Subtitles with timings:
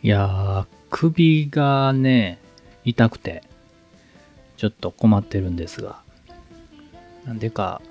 [0.00, 2.38] いやー、首がね、
[2.84, 3.42] 痛くて、
[4.56, 6.00] ちょっと困ってるんですが、
[7.24, 7.88] なんでかっ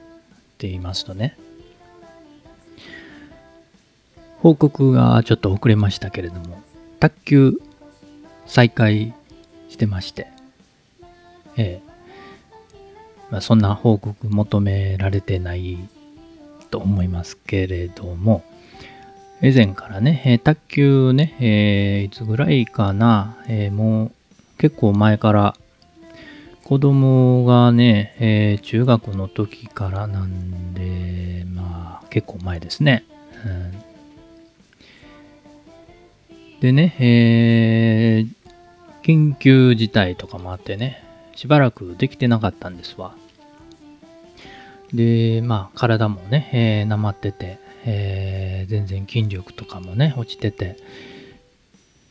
[0.58, 1.38] て言いますとね、
[4.40, 6.62] 報告がちょっと遅れましたけれども、
[7.02, 7.62] 卓球
[8.46, 9.14] 再開
[9.68, 10.28] してまして、
[11.58, 11.88] ええ、
[13.30, 15.78] まあ、そんな報告求められてない
[16.72, 18.46] と思いますけれども、
[19.42, 24.12] 以前からね、えー、卓球ね、えー、いつぐらいかな、えー、もう
[24.58, 25.56] 結構前から
[26.64, 33.06] 子供がね、え中学の時からなんで、まあ結構前ですね。
[36.30, 38.26] うん、でね、え
[39.02, 41.02] 緊急事態とかもあってね、
[41.38, 43.16] しばらくできてなかったんですわ。
[44.94, 50.78] で、まあ体もね、えー、なまってて、えー、全然筋力とかもね、落ちてて、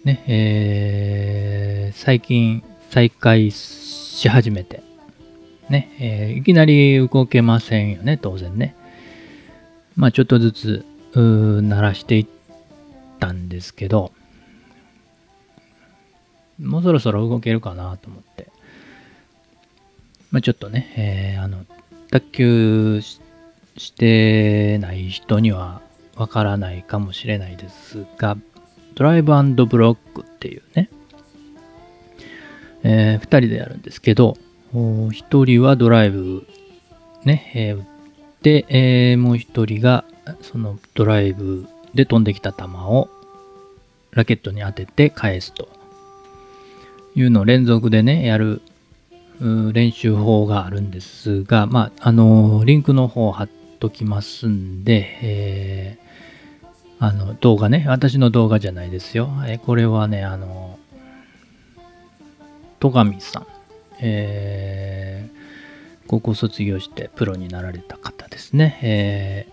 [0.05, 4.83] ね、えー、最近再開し始めて、
[5.69, 8.75] ね、えー、いきなり動けませんよね、当然ね。
[9.97, 12.27] まあちょっとずつ、鳴らしていっ
[13.19, 14.13] たんですけど、
[16.61, 18.49] もうそろそろ動けるかなと思って、
[20.31, 21.65] まあちょっとね、えー、あの、
[22.11, 23.21] 卓球し
[23.77, 25.81] してない人には
[26.17, 28.37] わからないかもしれないですが、
[28.95, 29.33] ドライブ
[29.67, 30.89] ブロックっていうね、
[32.83, 34.37] えー、2人でやるんですけど、
[34.73, 36.47] 1人はドライブ
[37.25, 37.85] ね、えー、打っ
[38.43, 40.05] て、えー、もう1人が
[40.41, 43.09] そのドライブで飛んできた球を
[44.13, 45.69] ラケットに当てて返すと
[47.15, 48.63] いうのを連続でね、やる
[49.41, 56.67] 練習法があるんですが、まあ、あの、リンクの方貼っときますんで、えー、
[56.99, 59.31] あの、動画ね、私の動画じゃないですよ。
[59.47, 60.79] えこれはね、あの、
[62.81, 63.47] 戸上さん、
[64.01, 69.47] えー、高校卒業してプロになられた方ですね、え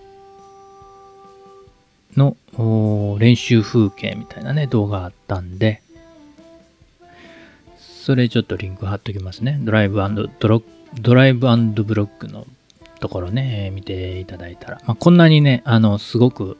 [2.15, 5.81] ー、の練習風景みたいなね、動画あったんで、
[7.77, 9.59] それちょっとリンク貼っときますね。
[9.61, 10.01] ドライブ
[10.39, 10.61] ドロ
[10.99, 12.45] ドライブブロックの
[13.03, 16.57] ところね、見ていただいたら、まあ、こんなにね、あの、すごく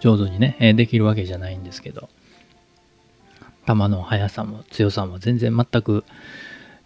[0.00, 2.08] 上手にね、できるわけじゃないんですけど、
[3.68, 6.02] 球の速さも強さも全然全く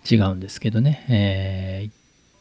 [0.04, 1.90] 違うんですけどね、え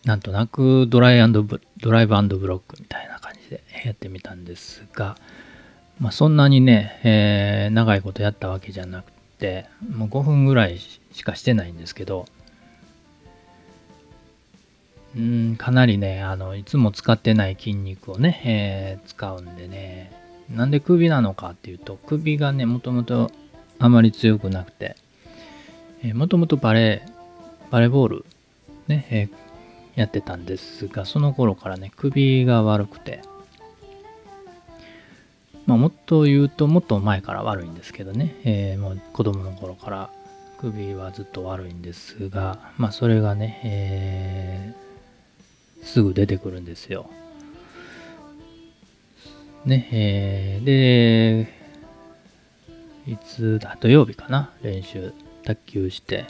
[0.04, 5.16] ー、なんとなくドライブドライブブロックみたいな感じでやってみたんですが、
[6.02, 12.25] まあ、そんなにね、えー、長いことやったわけじゃなくて、もう5分ぐらいしかしてないんですけど、
[15.16, 20.12] うん、かなりね、あの、いつも使ってない筋肉をね、えー、使うんでね、
[20.50, 23.31] なんで首なのかっていうと、首がね、もともと
[23.79, 24.96] あまり強くなくて、
[26.03, 28.25] えー、もともとバレー、バレーボール、
[28.88, 33.22] ね、えー、やってたんですが、その頃からね、首が悪くて、
[35.66, 40.09] まあ、もっと言うと、もっと前から悪いんですけどね、えー、もう子供の頃から
[40.59, 44.93] 首はずっと悪いんですが、まあそれがね、えー、
[45.84, 47.10] すぐ出てくるんですよ。
[49.66, 51.54] ね、えー、で、
[53.12, 56.26] いつだ、土曜日かな、練習、卓球して、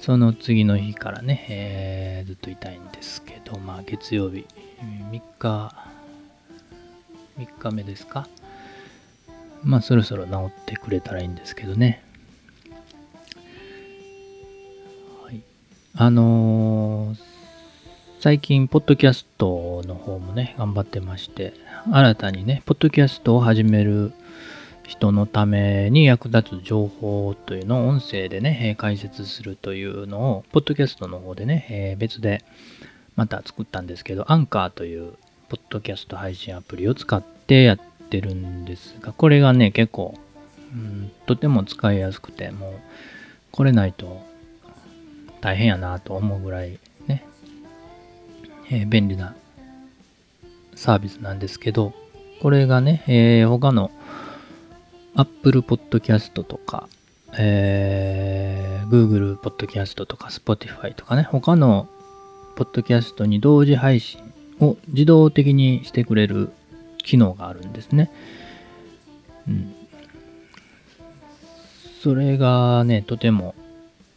[0.00, 4.46] その次の日からね、えー、ずっと痛いんですけど、まあ月曜日、
[4.80, 5.74] 3日、
[7.38, 8.26] 3日目ですか？
[9.62, 12.02] まあそろそろ治ってくれたらいいんですけどね。
[15.24, 15.40] はい
[15.94, 17.31] あのー、
[18.22, 21.54] 最近、ポッドキャストの方もね、頑張ってまして、
[21.90, 24.12] 新たにね、ポッドキャストを始める
[24.86, 32.44] 人のために役立つ情報というのを音声でね、解説するというのを、ポッドキャストの方でね、別で
[33.16, 35.14] また作ったんですけど、アンカーという
[35.48, 40.14] ポッドキャスト配信アプリを使ってやってるんですが、これがね、結構、
[40.72, 42.72] うん、とても使いやすくて、もう、
[43.50, 44.22] これないと
[45.40, 46.78] 大変やなと思うぐらい、
[48.72, 49.34] え、便利な
[50.74, 51.92] サービスなんですけど、
[52.40, 53.90] これがね、え、他の
[55.14, 56.88] Apple Podcast とか、
[57.36, 61.86] えー、Google Podcast とか Spotify とかね、他の
[62.56, 64.20] ポッドキャストに同時配信
[64.60, 66.50] を自動的にしてくれる
[66.96, 68.10] 機能があるんですね。
[69.46, 69.74] うん。
[72.02, 73.54] それがね、とても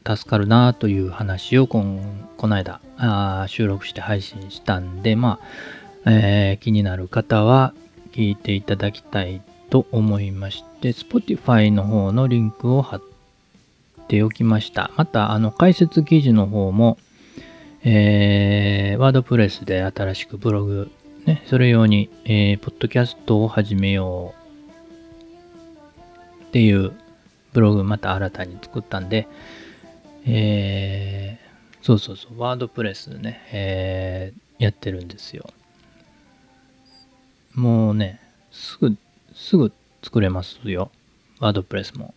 [0.06, 5.40] 助かるなという話をこんこの間あ収録して配信したんで、ま
[6.06, 7.74] あ、えー、気になる方は
[8.12, 13.02] 聞いていただきたいと思いまして、Spotify の方のリンクを貼っ
[14.08, 14.92] ておきました。
[14.96, 16.98] また、あの、解説記事の方も、
[17.84, 20.92] えー、ワードプレスで新しくブログ、
[21.26, 24.34] ね、それ用に、えー、ポッドキャストを始めよ
[26.40, 26.94] うっていう
[27.52, 29.28] ブログまた新たに作ったんで、
[30.28, 35.50] えー、そうそうそう、ワードプレスね、えー、やってるんですよ。
[37.54, 38.20] もうね、
[38.52, 38.96] すぐ、
[39.34, 39.72] すぐ
[40.04, 40.92] 作れますよ。
[41.40, 42.14] ワードプレスも。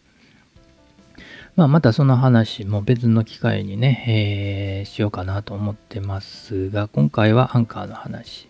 [1.57, 8.49] まあ、またその話も別の機会にね、えー、しようかなと思ってますが、今回はアンカーの話、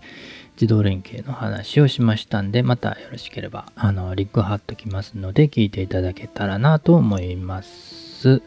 [0.61, 8.43] 自動連携の話をしましたんで、またよろしければ、あの、リンク貼っときますので、聞いていただけたらなと思います。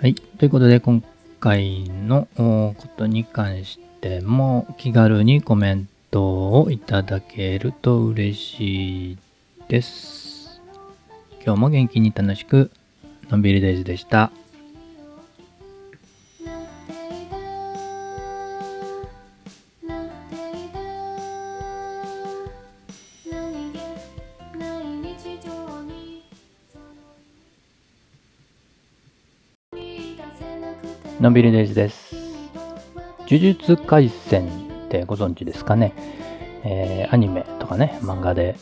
[0.00, 0.14] はい。
[0.14, 1.04] ということで、今
[1.40, 9.18] 回のことに関しても、気軽にコメントをいただけると嬉しい
[9.68, 10.62] です。
[11.44, 12.70] 今日も元気に楽しく
[13.28, 14.32] のんびりデイズでした。
[31.20, 32.16] のんびりデイズです。
[33.28, 34.48] 呪術廻戦
[34.86, 35.92] ってご存知ですかね？
[36.64, 38.56] えー、アニメとかね、漫画で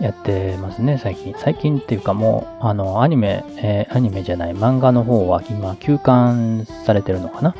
[0.00, 1.34] やってますね、最近。
[1.36, 7.56] 最近っていうかもう、あの、アニメ、えー、アニメじゃない、漫画の方は今休刊されてるのかな？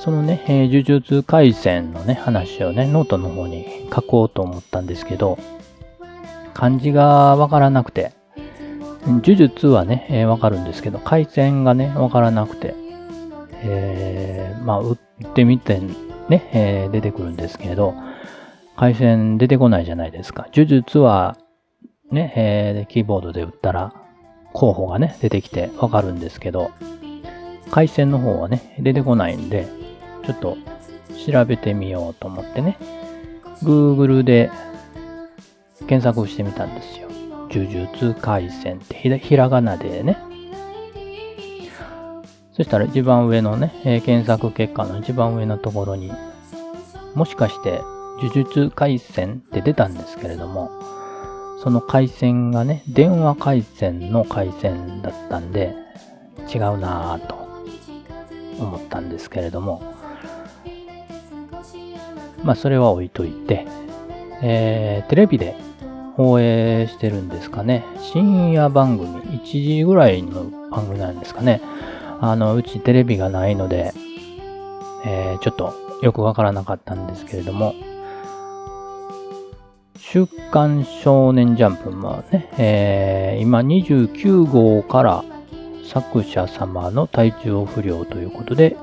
[0.00, 5.38] そのね、えー、呪術廻戦のね、話をね、ノートの方に書こうと思ったんですけど、
[6.52, 8.10] 漢字がわからなくて、
[9.06, 12.74] 呪術はね、えー、わかるんですけど、回戦がね、わからなくて、
[13.62, 15.80] えー、まあ、打ってみて
[16.28, 17.94] ね、えー、出てくるんですけど、
[18.76, 20.48] 回線出てこないじゃないですか。
[20.52, 21.36] 呪術は、
[22.10, 23.92] ね、えー、キーボードで打ったら、
[24.52, 26.70] 候補がね、出てきてわかるんですけど、
[27.70, 29.66] 回線の方はね、出てこないんで、
[30.24, 30.56] ちょっと
[31.30, 32.78] 調べてみようと思ってね、
[33.62, 34.50] Google で
[35.88, 37.08] 検索してみたんですよ。
[37.50, 40.18] 呪術回線ってひらがなでね。
[42.56, 46.10] そしたら一番上のね、えー、検索結果の一番上のところに、
[47.14, 47.82] もしかして
[48.22, 50.70] 呪術回戦って出たんですけれども、
[51.62, 55.74] その回線がね、電話回線の回線だったんで、
[56.48, 57.34] 違うなぁと
[58.58, 59.82] 思ったんですけれども、
[62.42, 63.66] まあそれは置いといて、
[64.42, 65.56] えー、テレビで
[66.16, 67.84] 放映してるんですかね。
[68.00, 71.60] 深夜番組、1時ぐらいの番組なんですかね。
[72.20, 73.92] あの、うちテレビがないので、
[75.04, 77.74] えー、ちょっとよくわからなかったんですけれども、
[79.98, 85.24] 週刊少年ジャンプもね、えー、今29号から
[85.84, 88.76] 作者様の体調不良ということで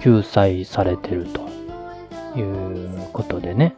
[0.00, 1.48] 救済されてると
[2.38, 3.76] いうことでね。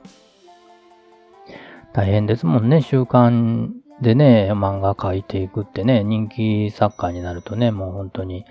[1.93, 2.83] 大変ですもんね。
[2.83, 8.45] 週刊でね、漫画描いていくってね、人気作家になるとね、もう本当に、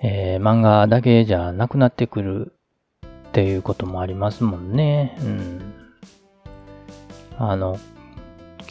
[0.00, 2.52] えー、漫画だけじゃなくなってくる
[3.06, 5.16] っていうこともありますもんね。
[5.20, 5.74] うん。
[7.38, 7.78] あの、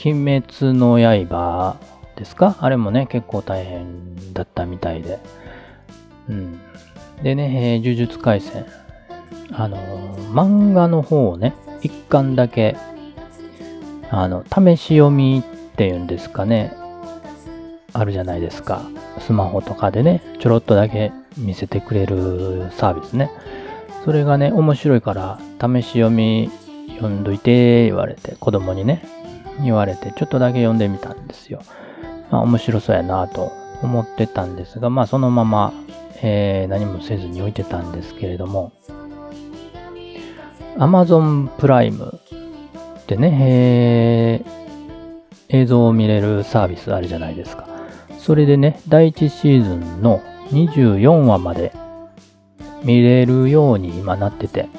[0.04, 1.78] 鬼滅の刃
[2.16, 2.58] ですか？
[2.60, 5.20] あれもね、結構大変だったみたいで。
[6.30, 6.60] うん。
[7.24, 8.66] でね、えー、呪術廻戦。
[9.54, 9.78] あの
[10.34, 12.76] 漫画の方をね、一巻だけ、
[14.10, 16.74] あの、試し読みっていうんですかね、
[17.94, 18.82] あるじゃないですか。
[19.20, 23.32] スマホとかでね、ちょろっとだけ見せてくれるサービスね。
[24.04, 26.50] それがね、面白いから試し読み
[26.96, 29.04] 読んどいて、言われて、子供にね、
[29.64, 31.62] 言われて、ちょっとだけ読んでみたんですよ。
[32.32, 35.74] まあ、面白そうやなと思ってたんですが、まあ、そのまま、
[36.22, 38.72] えー、何もせずに置いてたんですけれども、
[40.78, 42.20] Amazon プライム
[43.08, 44.67] でね、えー、
[45.50, 47.68] 映像を見れるサービスあるじゃないですか。
[48.20, 51.74] それでね、第1シーズンの24話まで
[52.84, 54.70] 見れるように今なってて、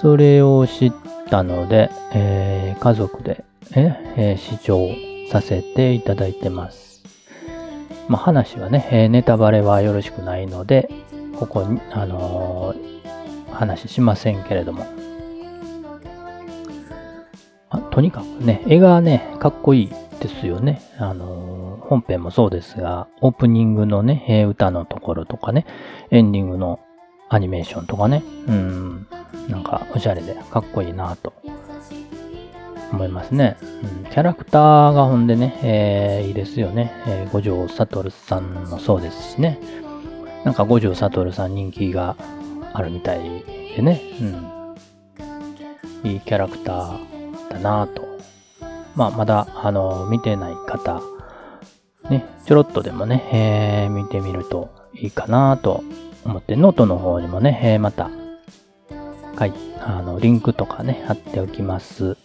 [0.00, 0.92] それを知っ
[1.28, 3.44] たので、えー、家族で、
[3.74, 4.88] えー、視聴
[5.30, 7.02] させていただいてます。
[8.08, 10.88] まあ、話はね、えネタバレはよろしくないので、
[11.38, 15.05] ここに、あのー、話しませんけれども。
[17.90, 19.90] とにかくね、絵がね、かっこいい
[20.20, 20.82] ですよね。
[20.98, 25.66] あのー、本編もそうですが、オープニングのね、え歌のところとかね、
[26.10, 26.80] エンディングの
[27.28, 29.06] アニメーションとかね、うん、
[29.48, 31.32] なんかおしゃれでかっこいいなと
[32.92, 33.56] 思いますね。
[34.04, 36.92] うん、キャラクターがほんでね、えー、いいですよね。
[37.06, 39.58] えー、五条悟さんもそうですしね。
[40.44, 42.16] なんか五条悟さん人気が
[42.72, 43.44] あるみたい
[43.76, 44.00] でね。
[44.20, 46.10] うん。
[46.10, 47.15] いいキャラクター
[47.56, 48.06] だなと。
[48.94, 51.02] まあ、まだ、あの、見てない方、
[52.08, 55.82] ね、ちょろっとでもね、えー、見てみるといいかなと
[56.24, 58.10] 思って、ノートの方にもね、えー、また、
[59.36, 62.16] はい、あの、リンクとかね、貼っておきます。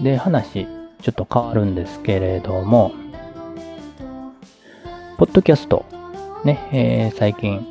[0.00, 0.66] で、話、
[1.00, 2.92] ちょっと変わるんですけれども、
[5.18, 5.84] ポッドキャスト、
[6.44, 7.66] ね、えー、最近、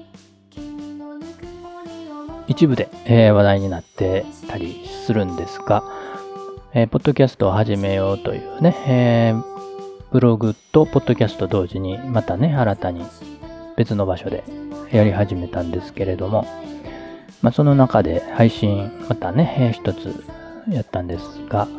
[2.52, 5.84] 一部で、えー、話題になってたりするんですが、
[6.74, 9.44] えー、ポッドキャストを始めようというね、えー、
[10.12, 13.06] ブログとポッドキャスト同時にまたね、新たに
[13.78, 14.44] 別の場所で
[14.92, 16.46] やり始めたんですけれども、
[17.42, 20.22] まあ、その中で配信またね、えー、一つ
[20.70, 21.70] やったんですが、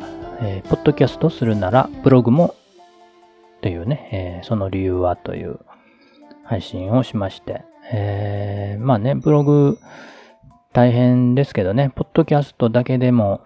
[0.41, 2.55] えー、ポッドキャストするならブログも
[3.61, 5.59] というね、えー、その理由はという
[6.43, 9.77] 配信をしまして、えー、まあね、ブログ
[10.73, 13.41] 大変ですけどね、ポッドキャストだけでも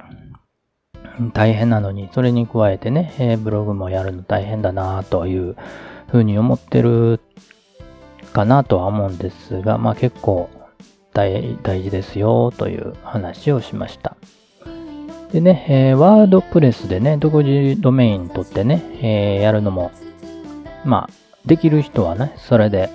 [1.34, 5.58] 大変なのに、それに加えてね、えー、ブログもやるの大変だなという
[6.10, 7.20] ふうに思ってる
[8.32, 10.50] かなとは思うんですが、まあ結構
[11.14, 14.16] 大事ですよという話をしました。
[15.34, 19.92] でね、えー、ワードプレスでね、独自ドメイン取ってね、えー、やるのも、
[20.86, 21.14] まあ、
[21.46, 22.90] できる人はね、それで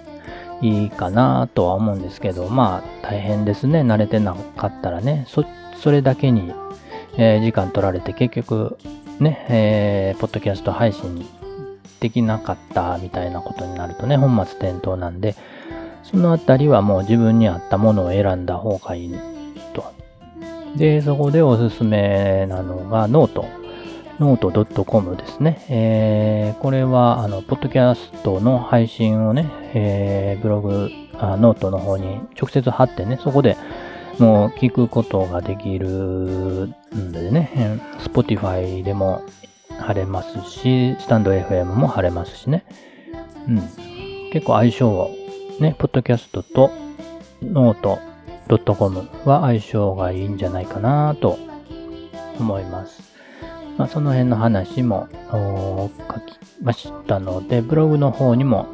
[0.63, 3.81] いいかなとは思うんですけど、まあ、大変ですね。
[3.81, 5.45] 慣れてなかったらね、そ、
[5.77, 6.53] それだけに
[7.17, 8.79] えー、時間取られて結局
[9.21, 11.27] ね、えー、ポッドキャスト配信
[12.01, 15.37] できなかったみたいなことになるとね、本末転倒なんで、
[16.03, 19.15] そのあたりはもう自分に合ったものを選んだ方がいい
[19.73, 19.85] と。
[20.77, 23.45] で、そこでおすすめなのがノート。
[24.23, 25.65] ノート .com ですね。
[25.69, 33.57] えー、これは、あの、ポッドキャストの配信をね、えー、ブログあ、ノートの方に直接貼ってね、そこで
[34.21, 39.25] もう聞くことができるんでね、Spotify でも
[39.81, 42.65] 貼れますし、 stand.fm も貼れますしね。
[43.49, 43.57] うん。
[44.31, 45.11] 結構相性を
[45.59, 46.71] ね、ポッドキャストと
[47.43, 47.99] ノート
[48.75, 51.41] .com は相性がいいんじゃないかなと
[52.39, 53.12] 思います。
[53.79, 58.67] まあ、その辺の話も書きましたので、ブログの方にも、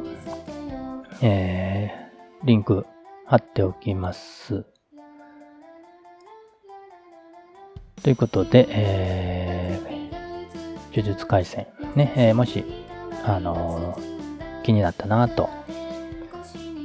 [1.21, 2.85] えー、リンク
[3.25, 4.65] 貼っておきます。
[8.03, 12.63] ということで、えー、呪術廻戦ね、えー、もし、
[13.25, 15.49] あのー、気になったなと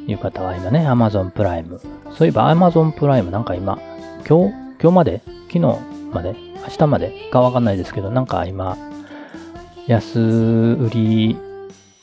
[0.06, 1.80] いう方は今ね、Amazon プライム。
[2.16, 3.78] そういえば Amazon プライムなんか今、
[4.26, 5.22] 今日、今日まで？
[5.48, 5.78] 昨日
[6.12, 6.53] まで？
[6.66, 8.76] 明日までかわかんないですけど、なんか今、
[9.86, 11.36] 安売り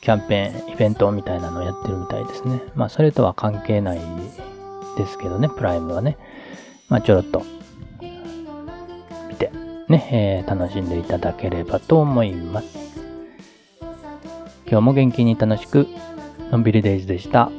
[0.00, 2.62] キャンペーン、イベントみたいなのをやってるみたいですね。
[2.74, 4.00] まあ、それとは関係ない
[4.96, 6.16] ですけどね、プライムはね。
[6.88, 7.42] まあ、ちょろっと
[9.28, 9.50] 見て
[9.88, 12.78] ね、えー、楽しんでいただければと思います。
[14.66, 15.86] 今日も元気に楽しく、
[16.50, 17.50] のんびりデイズでした。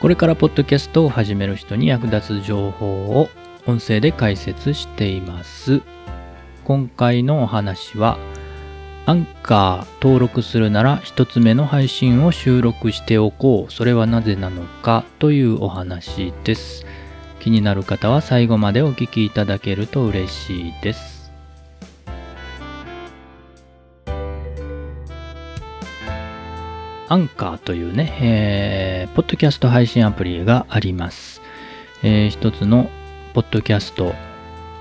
[0.00, 2.86] これからポッドキャストを始める人に役立つ情報
[3.20, 3.28] を
[3.66, 5.82] 音声で解説しています。
[6.64, 8.16] 今回のお話は、
[9.04, 13.72] アンカー登録するなら一つ目の配信を収録しておこう。
[13.72, 16.86] それはなぜなのかというお話です。
[17.38, 21.09] 気になる方は最後までお聞きいただけると嬉しいです。
[27.10, 31.42] アンカーというね、えー、ポッドキャスト配信アプリがあります。
[32.04, 32.88] えー、一つの
[33.34, 34.14] ポッドキャスト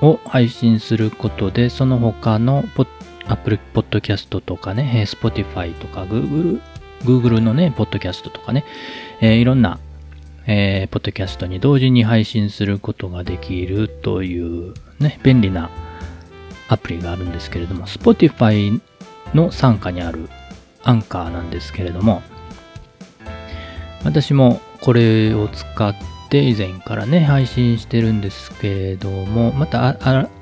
[0.01, 2.87] を配信することで、その他のポッ
[3.27, 6.61] アップルポッドキャストとかね、Spotify とか Google、
[7.01, 8.63] Google のね、ポッドキャストとかね、
[9.21, 9.79] えー、いろんな、
[10.45, 15.71] えー、ポッドキャストに同時に配信することができるというね、便利な
[16.67, 18.79] アプリがあるんですけれども、Spotify
[19.33, 20.29] の傘下にある
[20.83, 22.21] アンカーなんですけれども、
[24.03, 25.95] 私もこれを使っ
[26.29, 29.97] て以前からね、配信してるんですけれども、また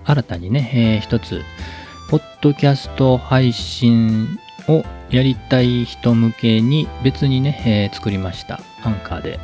[0.05, 1.41] 新たにね、えー、一つ、
[2.09, 8.59] ポッドキャスト配信をやりたい人向けに別にね、えー、作りました。
[8.83, 9.39] アンカーで。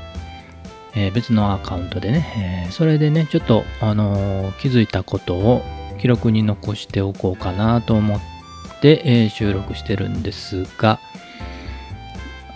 [0.95, 5.63] えー、別のアカウントでね、えー、それでね、ちょっと、あの、気づいたことを
[5.99, 8.32] 記録に残しておこうかなと思って、
[8.89, 10.99] え収録してるんですが、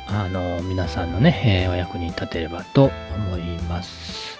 [0.07, 4.37] あの皆さんのね、えお役に立てればと思います。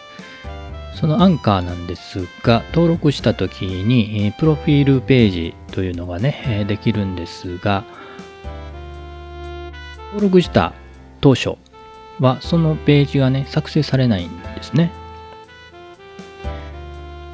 [0.96, 7.84] そのアンカーなんですが、登録した時に、プロフィールページというのがね、できるんですが、
[10.08, 10.74] 登録した
[11.22, 11.58] 当初
[12.20, 14.92] はそのページがね、作成されないんですね。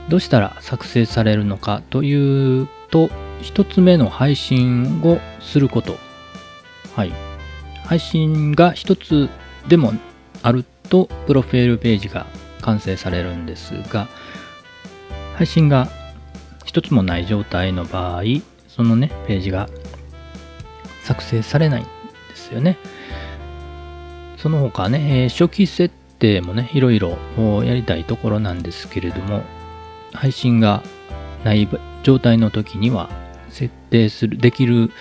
[0.10, 3.10] どうしたら作成されるのかというと、
[3.44, 5.98] 一つ目の配信をすること。
[6.96, 7.12] はい。
[7.86, 9.30] 配信が一つ
[9.68, 9.94] でも
[10.42, 12.26] あると、プロフィールページが
[12.62, 14.08] 完成されるんですが、
[15.36, 15.90] 配信が
[16.66, 18.24] 一つもない状態の場合、
[18.70, 19.70] そのね、ページが
[21.04, 21.90] 作成されないんで
[22.36, 22.78] すよね。
[24.38, 27.18] その他ね、初期設定もね、いろいろ
[27.64, 29.44] やりたいところなんですけれども、
[30.14, 30.82] 配信が
[31.44, 31.68] ない
[32.04, 33.10] 状態の時には
[33.54, 34.92] 設定する、できる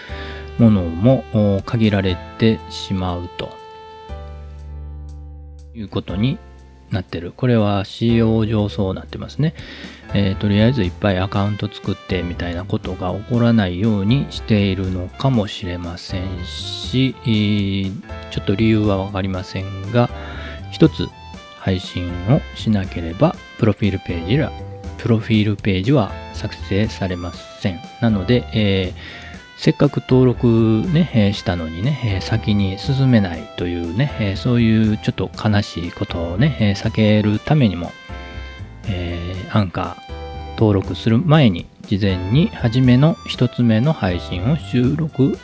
[0.58, 3.50] ものも限られてしまうと
[5.74, 6.38] いうことに
[6.90, 7.32] なってる。
[7.34, 9.54] これは仕様上そうなってますね。
[10.14, 17.14] えー、とりあえずいっぱいアカウント作ってみたいなことが起こらないようにしているのかもしれませんし、
[18.30, 20.10] ちょっと理由はわかりませんが、
[20.70, 21.08] 一つ
[21.58, 24.52] 配信をしなければ、プロフィールページら、
[25.02, 27.80] プロフィールページは作成されません。
[28.00, 29.22] なので、えー
[29.62, 30.48] せっかく登録
[30.92, 37.92] ね、えしたのにね、え先に進めないというね、えそういうちょっと悲しいことをね、え避けるためにも、
[38.88, 45.38] えー、アンカー登録する前に、事前に初めの一つ目の配信を収録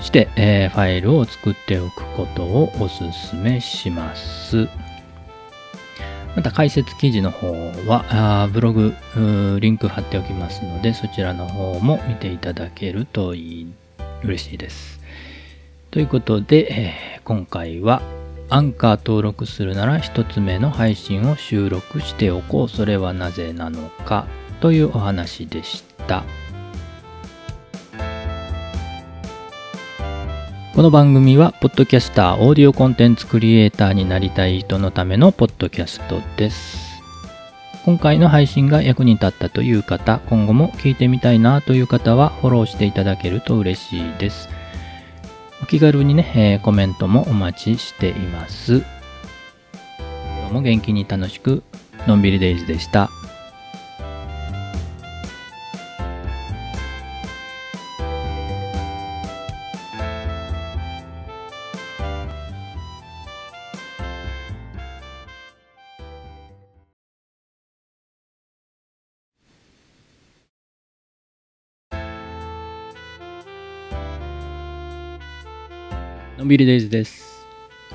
[0.00, 4.66] して、えー、ファイルを作っておくことをお勧めします。
[6.34, 7.52] また解説記事の方
[7.86, 8.94] は、ブログ、
[9.60, 13.72] リンク貼っておきますので、そちらの方も見ていただけるといい、
[14.24, 15.00] 嬉しいです。
[15.90, 18.00] ということで、えー、今回は、
[18.48, 22.68] アンカー登録するなら一つ目の配信を収録しておこう。
[22.68, 24.26] それはなぜなのか
[24.60, 26.24] というお話でした。
[30.74, 37.02] この番組は、ポッドキャスター、オーディオコンテンツクリエイターになりたい人のためのポッドキャストです。
[37.84, 44.48] 今回の配信が役に立ったという方、今後も聞いてみたいなという方は、フォローしていただけると嬉しいです。
[45.62, 48.76] お気軽にね、えー、コメントもお待ちしています。
[50.38, 51.62] 今日も元気に楽しく、
[52.06, 53.10] のんびりデイズでした。
[76.42, 77.46] のんびりデイズです。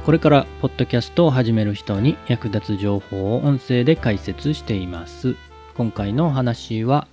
[0.05, 5.35] これからポッドキャストを始める人に役立つ情報を音声で解説しています。
[5.75, 7.09] 今回のお話は、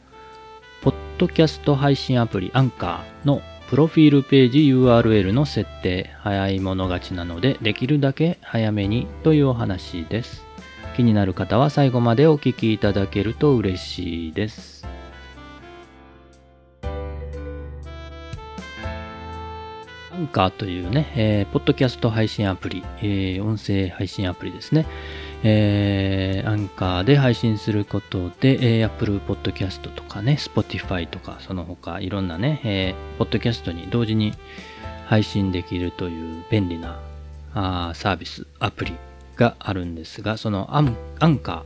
[0.81, 10.45] ポッドキャスト配信アプリアンカーのプロフィールページ URL の設定、早い者勝ちなので、できるだけ早めにというお話です。
[10.95, 14.87] 気になる方は最後までお聞きいただけると嬉しいです。
[20.15, 24.87] アンカーというね、えー、ポッドキャスト配信アプリ、えー、音声配信アプリですね。
[25.43, 34.35] えー、アンカーで配信することで、えー、Apple Podcast とかね、Spotify とか、その他いろんなね、えー、ポッドキャストに同時に
[35.07, 37.01] 配信できるという便利な
[37.53, 38.95] あーサービス、アプリ
[39.35, 41.65] があるんですが、そのアンアンカ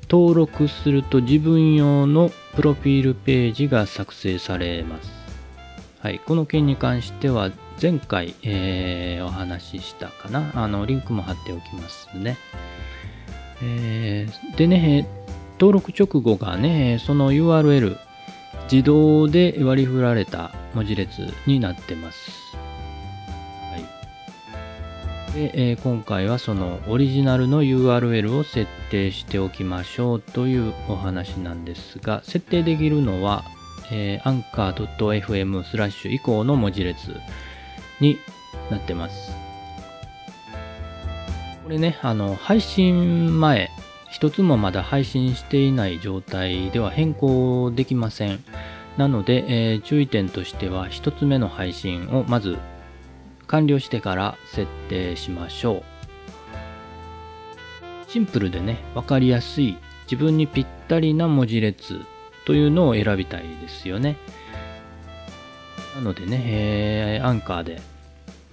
[0.00, 5.12] ー、登録すると自分用のプロフィールページが作成されます。
[6.00, 10.52] はい、この件に関しては前回、えー、お話ししたかな。
[10.54, 12.36] あの、リンクも貼っておきますね。
[13.62, 15.06] えー、でね、
[15.58, 17.96] 登録直後がね、その URL、
[18.70, 22.30] 自動で割り振られた文字列になってます。
[23.70, 23.78] は
[25.32, 25.34] い。
[25.34, 33.44] で、えー、今回はそのオリジナルの URL を設定しておきましょうというお話なんですが、設定できるのは、
[33.90, 37.14] えー、anchor.fm スラッシュ以降の文字列
[38.04, 38.18] に
[38.70, 39.32] なってます。
[41.64, 43.70] これね、あの、配信前、
[44.10, 48.44] 一つもまだ配信していない状態では変更できません。
[48.98, 52.58] なので、えー、注意点としては、一つ目の配信をまず
[53.46, 55.82] 完了してから設定しましょう。
[58.08, 61.98] シンプルでね、わかりやすい、自分にぴったりな文字列
[62.44, 64.16] というのを選びたいですよね。
[65.96, 67.80] なのでね、えー、アンカーで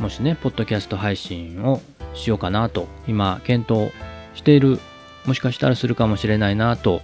[0.01, 1.79] もしね、ポッドキャスト配信を
[2.15, 3.91] しようかなと、今、検討
[4.33, 4.79] している、
[5.27, 7.03] もしかしたらするかもしれないなと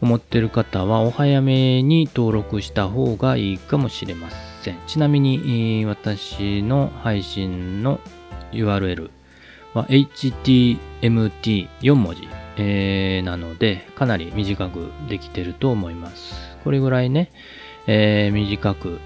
[0.00, 4.30] 思ってる方は、お早めに登録した方がいいかもしれま
[4.62, 4.78] せん。
[4.86, 8.00] ちなみに、私の配信の
[8.52, 9.10] URL
[9.74, 16.56] は HTMT4 文字、えー、なので、かなり短くできてると思います。
[16.64, 17.30] これぐらいね、
[17.86, 19.00] えー、短く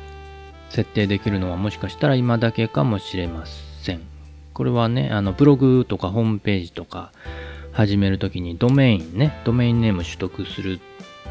[0.70, 4.00] 設定できるのはもしかしたら今だけかもしれません。
[4.52, 7.12] これはね、あのブログとかホームページとか
[7.72, 10.80] 始めるときにドメインね、ドメインネーム取得する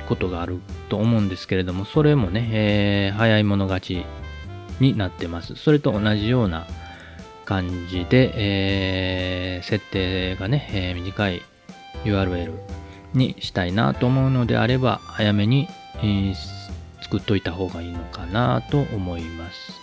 [0.08, 4.06] ことがあると思うんですけれども、それもね、えー、早い者勝ち
[4.80, 5.56] になってます。
[5.56, 6.68] それと同じような
[7.46, 11.42] 感じで、えー、設定がね、えー、短い
[12.04, 12.54] URL
[13.14, 15.68] にしたいなと思うのであれば、早めに、
[15.98, 16.55] えー、
[17.06, 19.80] 作っといた方がいいのかなと思います。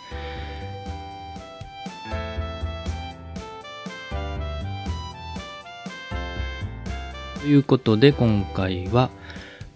[7.40, 9.08] ということで今回は、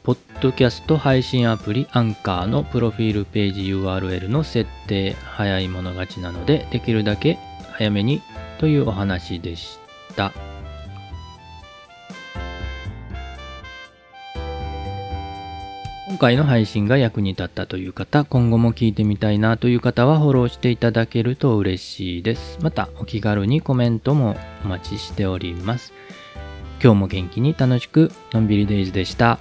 [0.02, 7.38] ポッドキャスト配信アプリアンカーのプロフィールページ URL の設定早い者勝ちなのでできるだけ
[7.72, 8.22] 早めに
[8.58, 9.78] というお話でし
[10.16, 10.32] た。
[16.16, 22.58] 今回の配信が役に立ったという方、今後も聞いてみたいなという方はフォローしていただけると嬉しいです。
[22.62, 25.92] また、お気軽にコメントもお待ちしております。
[26.82, 29.38] 今日も元気に楽しく、のんびりデイズでした。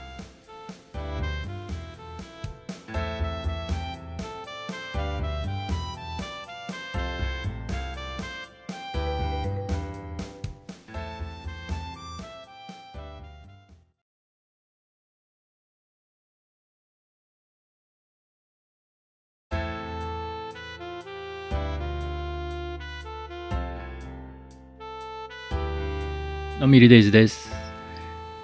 [26.76, 27.56] ミリデイズです。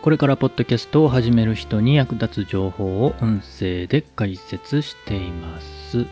[0.01, 6.05] これからポッドキャストを始める人に役立つ情報を音声で解説しています。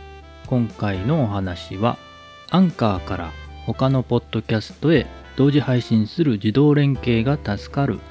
[0.45, 1.97] 今回のお話は、
[2.49, 3.31] アンカーから
[3.65, 8.01] 他のポッドキャストへ同時配信する自動連携が助かる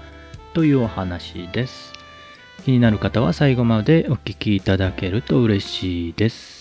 [0.55, 1.93] というお話です。
[2.65, 6.58] 気になる方は最後までお聞きいただけると嬉しいです。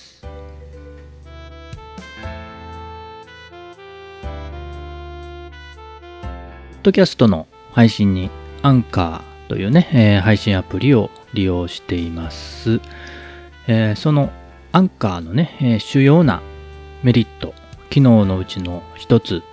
[6.87, 8.29] ドキャストの配信に
[8.61, 12.79] アンカーというね、えー、配信アプリを利用しています。
[13.67, 14.29] えー、その
[14.71, 16.41] アンカーのね、えー、主要な
[17.03, 17.53] メリット、
[17.89, 19.43] 機能のうちの一つ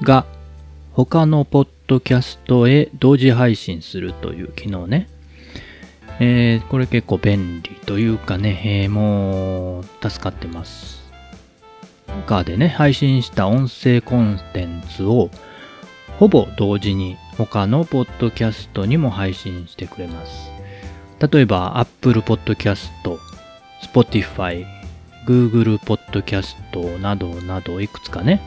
[0.00, 0.24] が
[0.94, 5.10] 他のポッドキャストへ同時配信するという機能ね。
[6.20, 11.02] えー、これ結構便利というかね、えー、もう助かってます。
[12.08, 15.28] アンカーでね、配信した音声コンテンツを
[16.18, 20.50] ほぼ同時に他のポッドキャストにも配信してくれます。
[21.32, 22.90] 例えば Apple Podcast、
[23.82, 24.64] Spotify、
[25.26, 28.40] Google Podcast などなどいくつかね。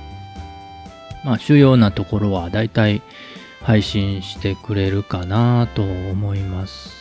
[1.23, 3.01] まあ主要なところはだいたい
[3.61, 6.93] 配信してくれるかなと思います。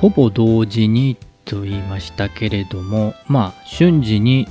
[0.00, 4.48] ほぼ同時にと言いましたけれども、まあ瞬時に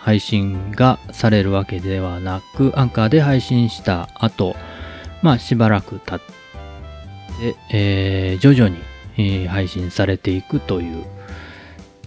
[0.00, 4.56] 配信がされるわけではなく、アンカーで配信した後、
[5.22, 6.18] まあしばらく経っ
[7.40, 11.04] て、えー、徐々に、配信されていくという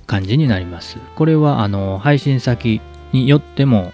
[0.08, 0.98] 感じになります。
[1.16, 2.80] これはあの配信先
[3.12, 3.92] によっても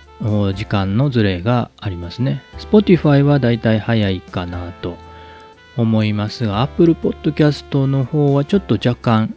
[0.54, 2.44] 時間のずれがありますね。
[2.60, 4.98] Spotify はだいたい早いかなと
[5.78, 9.36] 思いますが、Apple Podcast の方はちょっと若干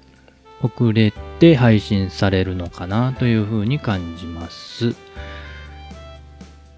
[0.63, 4.95] 遅れて配信されるのかなというふうに感じます。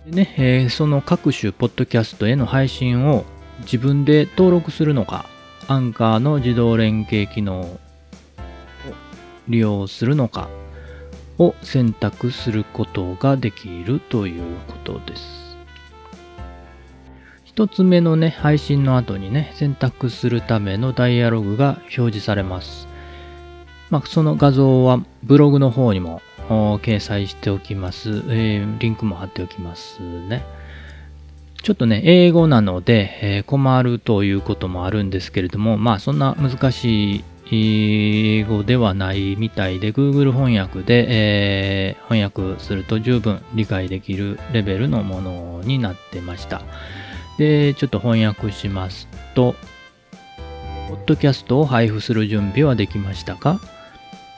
[0.07, 3.25] でね、えー、その各種ポッドキャストへの配信を
[3.63, 5.27] 自分で登録するのか、
[5.67, 7.81] アンカーの自動連携機能を
[9.49, 10.49] 利用するのか
[11.39, 15.57] を選択することができるということです。
[17.45, 22.92] 一つ目のね、配信の後にね、選択するためのダイアログが表示されます。
[23.93, 30.45] まあ、その画像はブログの方にも掲載しておきます、えー、リンクも貼っておきますね。
[31.63, 37.25] ちょっとね、英語なので、えー、困るということもあるんですけれども、まあそんな難しい
[38.41, 46.63] 英語ではないみたいで、Google 翻訳で、えー、翻訳すると十分理解できるレベルのものになってました。
[47.37, 49.55] で、ちょっと翻訳しますと、
[50.89, 53.61] ポッドキャストを配布する準備はできましたか？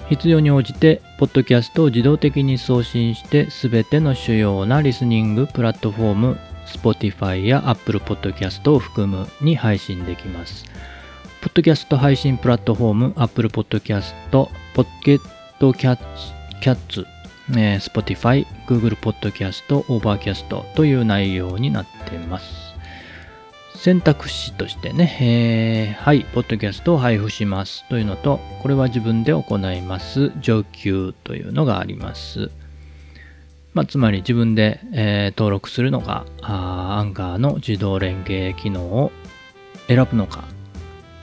[0.09, 10.65] 必要に応じて、ポッドキャストを自動的に送信して、すべての主要なリスニングプラットフォーム、Spotify や Apple Podcast を含むに配信できます。
[11.41, 14.15] ポッドキャスト配信プラットフォーム、Apple Podcast、
[14.75, 15.21] Pocket
[16.61, 17.05] Cats、
[17.51, 22.64] えー、Spotify、Google Podcast、Overcast という内容になっています。
[23.75, 32.51] 選択肢としてね、えー、はい、ポッドキャストを配布しますというのと、これは自分で行います上級というのがあります。
[33.75, 39.11] まあ、つまり自分で、えー、登録するのがアンカーの自動連携機能を
[39.89, 40.45] 選ぶのか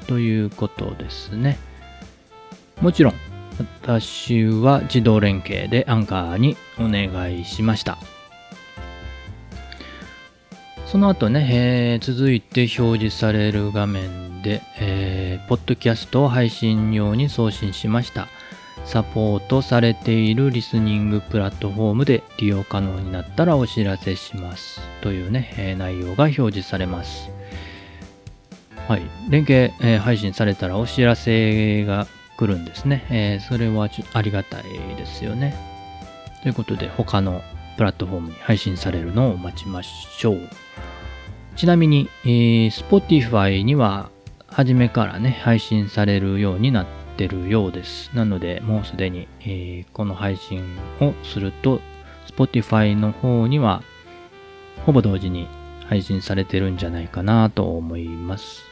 [0.07, 1.57] ということですね。
[2.81, 3.13] もちろん
[3.59, 7.97] 私は自動連携でアンカーにお願いしました。
[10.91, 18.27] その後ね、えー、続いて表示される画面で、えー、ポッドキャストを配信用に送信しました。
[18.83, 27.29] サポートされているリスニングプラットフォームで利用可能になったらお知らせしますというね、えー、内容が表示されます。
[28.89, 29.01] はい。
[29.29, 33.05] 連携、えー、配信されたらお知らせが来るんですね。
[33.09, 34.63] えー、それはありがたい
[34.97, 35.55] ですよね。
[36.43, 37.41] ということで、他の
[37.77, 40.49] プラットフォームに配信されるのを待ちましょう。
[41.61, 44.09] ちなみに、えー、Spotify には
[44.47, 48.09] 初めからね、配信されるようになってるようです。
[48.15, 50.63] なので、もうすでに、えー、この配信
[50.99, 51.79] をすると、
[52.25, 53.83] Spotify の方には、
[54.87, 55.47] ほぼ同時に
[55.85, 58.63] 配信されてるんじゃないかなと思います。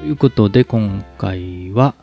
[0.00, 1.94] ということで今回は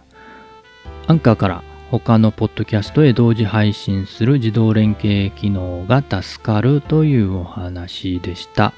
[1.05, 8.73] アンカーから他のポッドキャストへ同時配信する自動連携機能が助かるというお話でした。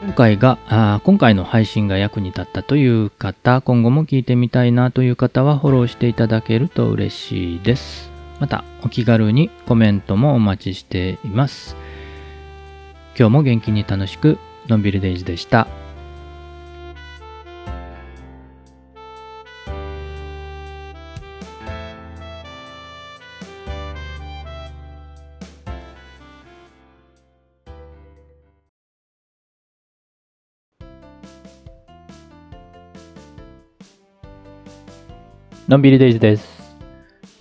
[0.00, 8.10] 今回があ今回の配信が役に立ったという方、今後も聞いてみたいなという方はフォローしていただけると嬉しいです。
[8.40, 11.76] また、お気軽にコメントもお待ちしています。
[13.16, 15.81] 今日も元気に楽しく、のんびりデイズでした。
[35.72, 36.76] のんびりデイズです。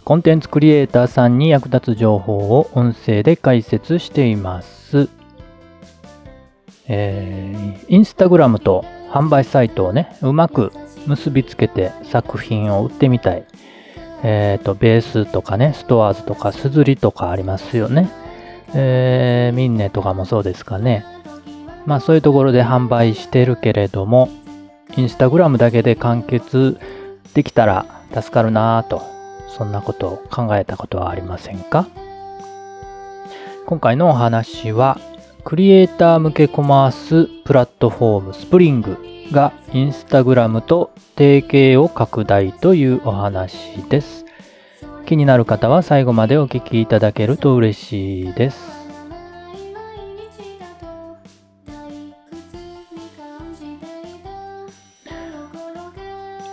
[0.06, 5.10] コンテンツクリエイターさんに役立つ情報を音声で解説しています。
[6.88, 10.72] えー、インスタグラムと販売サイトをね、うまく
[11.08, 13.44] 結びつけて作品を売ってみたい。
[14.24, 18.10] えっ、ー、と、ベースとかね、ストアーズとか、すずりとかありますよね。
[18.74, 21.04] えー、ミンネとかもそうですかね。
[21.86, 24.30] まあそういうところで販売してるけれども、
[24.96, 26.80] インスタグラムだけで完結
[27.34, 29.02] できたら助かるなぁと、
[29.50, 31.88] そんなことを考えたことはありませんか？
[33.66, 35.00] 今回のお話は、
[35.44, 38.98] クリエイター向けコマースプラットフォームスプリング
[39.32, 44.26] がインスタグラムと提携を拡大というお話です。
[45.06, 48.81] 気になる方は最後までお聞きいただけると嬉しいです。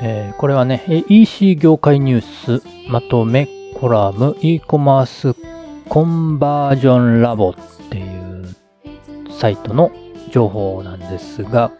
[0.00, 5.34] えー、これはね、EC 業界ニュースまとめコラム e コマース
[5.88, 7.54] コンバージョンラボっ
[7.90, 8.46] ていう
[9.30, 9.90] サイトの
[10.30, 11.72] 情報なんですが、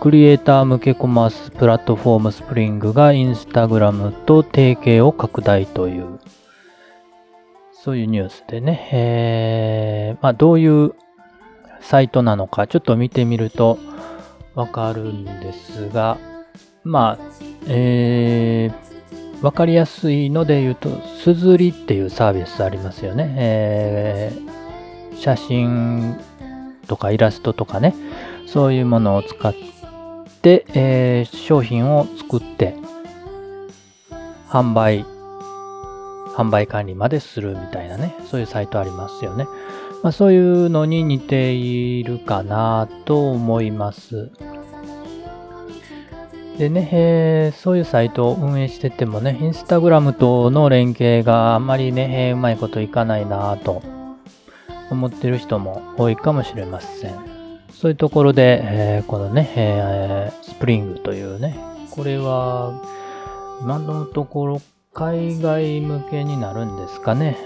[0.00, 6.20] クリエイター向けコマースプラットフォームスプリングがインスタグラムと提携を拡大という、
[7.72, 10.94] そういうニュースでね、えー、まあどういう
[11.80, 13.78] サイトなのかちょっと見てみると
[14.54, 16.18] わかるんですが、
[16.84, 17.24] まあ、
[17.68, 20.90] えー、わかりやすいので言うと、
[21.22, 23.34] すずりっていうサービスありますよね。
[23.38, 26.16] えー、写真
[26.88, 27.94] とかイラストとかね、
[28.46, 29.54] そういうものを使っ
[30.42, 32.74] て、えー、商品を作って、
[34.48, 35.04] 販売、
[36.36, 39.46] 販売管理までするみたいなね、そういうサイトありますよね。
[40.02, 44.32] まあ、そういうのに似ているかなと思います。
[46.62, 53.82] でね、えー、そういうサイトを運営しててもね、インスタグラムとの連携があんまりね、えー、うまいこといかないなぁと
[54.88, 57.18] 思ってる人も多いかもしれません。
[57.72, 61.58] そういうところで、えー、このね、えー、スプリングというね、
[61.90, 62.80] これは
[63.60, 64.62] 今のところ
[64.94, 67.36] 海外向けになるんですかね。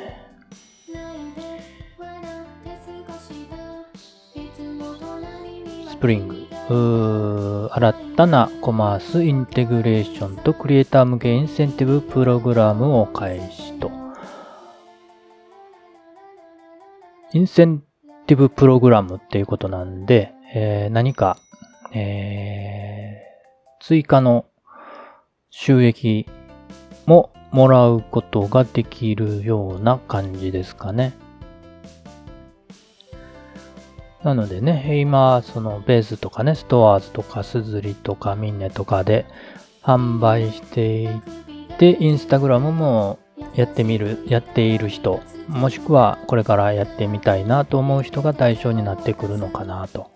[5.89, 6.36] スプリング。
[6.69, 13.93] 新たなコマースインテグレーションとクリエイター向けインセンティブプログラムを開始と。
[17.33, 17.83] インセン
[18.27, 21.37] ティブプログラムっていうことなんで、えー、何か、
[21.93, 24.47] えー、追加の
[25.51, 26.27] 収益
[27.07, 31.13] ももらうことができるような感じですかね。
[34.27, 39.25] なのでね、今、そのベースとかね、ストアーズとかスズリとかミンネとかで
[39.85, 41.09] 販売してい
[41.79, 43.21] て、インスタグラムも
[43.55, 50.11] やってみる、やっている人、もしくはこれからやってみたいなと思う人が対象になってくるのかなと。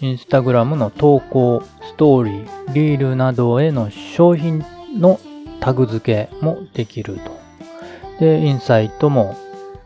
[0.00, 4.64] インスタグラムの投稿、ストーリー、リールなどへの商品
[4.98, 5.20] の
[5.60, 7.38] タグ付けもできると。
[8.20, 9.36] で、インサイトも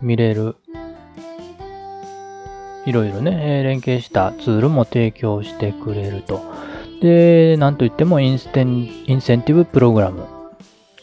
[0.01, 0.57] 見れる
[2.85, 6.41] いろいろね、連携したツールも提供してくれると。
[7.01, 10.27] で、なんといってもインステン、インセンティブプログラム。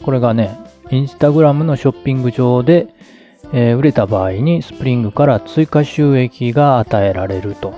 [0.02, 0.58] これがね、
[0.90, 2.88] インスタグラムのショッピング上で、
[3.52, 7.74] えー、売れた場合にスプリングから追加収益が与えられると。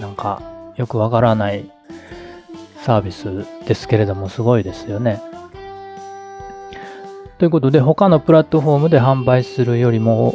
[0.00, 0.42] なんか、
[0.76, 1.70] よくわからない
[2.82, 5.20] サービスですけれども、すごいですよね。
[7.38, 10.34] ということで、他のプラットフォームで販売するよりも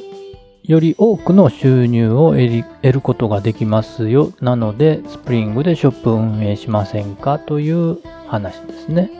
[0.72, 4.32] より多くの収入を得ることができますよ。
[4.40, 9.12] なので、スプリングでショップ運営しませんかという話ですね。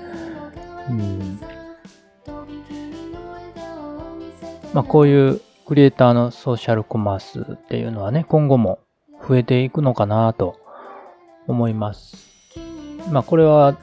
[0.90, 1.40] うん
[4.74, 8.80] まあ、こういうクリエイターのソーシャルコマースっていうのはね、今後も
[9.28, 10.58] 増えていくのかなと
[11.48, 12.16] 思います。
[13.12, 13.76] まあ、これは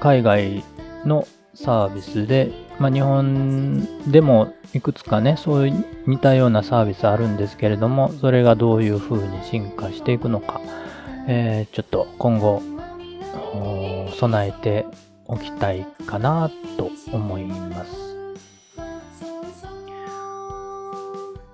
[0.00, 0.62] 海外
[1.06, 10.60] のサービスで、まあ、日本でもいくつかね、そういう似たようなサービスあるんですけれども、それがどういう風に進化していくのか、
[11.26, 12.62] えー、ちょっと今後、
[14.18, 14.86] 備えて
[15.26, 18.06] おきたいかなと思います。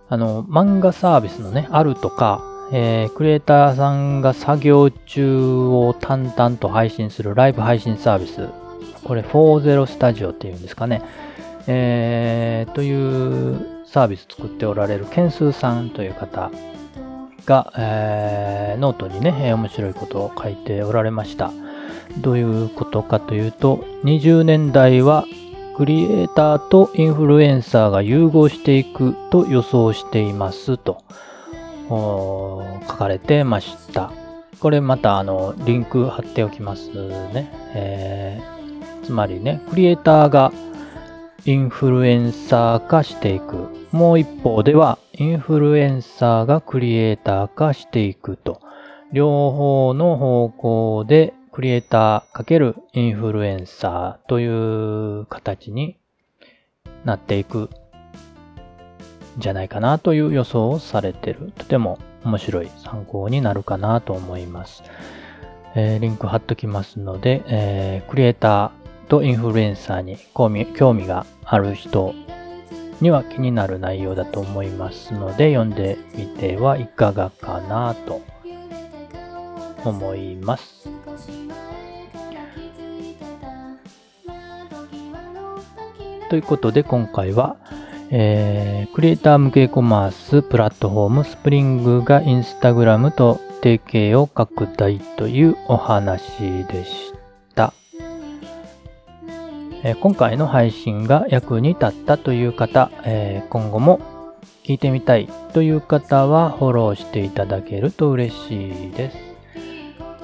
[0.08, 8.48] あの、漫画サービスのね、あるとか、えー、クリエイターさんが作業中を淡々と配信するライブ配信サービス。
[9.04, 11.02] これ40スタジオっていうんですかね。
[11.66, 16.50] えー、というサービス作っておられるケンスーさんという方
[17.46, 21.52] が、えー、ノートにね、面白いことを書いておられました。
[22.18, 25.24] どういうことかというと、20年代は
[25.76, 31.02] クリエイターとインフルエンサーが融合していくと予想していますと
[31.88, 34.12] 書かれてました。
[34.60, 36.90] これまたあのリンク貼っておきます
[37.32, 37.50] ね。
[37.74, 38.61] えー、
[39.02, 40.52] つまりね、クリエイターが
[41.44, 43.68] インフルエンサー化していく。
[43.90, 48.60] もう一方では、インフルエンサーがクリエイター化していくと。
[49.12, 55.98] 両方の方向でクリエイター×インフルエンサーという形に
[57.04, 57.68] なっていくん
[59.36, 61.52] じゃないかなという予想をされてる。
[61.58, 64.82] とても面白い参考になるかなと思います。
[65.74, 68.81] えー、リンク貼っときますので、えー、クリエイター
[69.20, 70.16] インフルエンサーに
[70.74, 72.14] 興味がある人
[73.02, 78.22] には気になる内容だと思いますので読んでみてはいかがかなと
[79.84, 80.88] 思います。
[86.30, 87.56] ということで今回は、
[88.08, 97.11] えー、クリエイター向けコマースプラットフォームスプリングがインスタグラムと提携を拡大というお話でした。
[99.84, 104.00] え今回の配信が役に立ったという方、え今後も
[104.64, 109.16] 聞いてみたいという方はフォローしていただけると嬉しいです。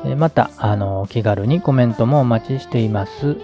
[0.06, 3.36] えまた、あの、気軽にコメントもお待ちしています。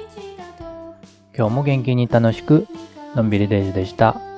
[1.37, 2.69] 今日も元気に楽しく、
[3.17, 4.34] のんびりデイズでした。